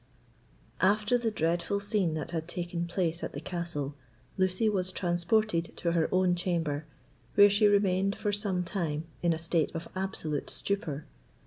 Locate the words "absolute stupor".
9.95-11.05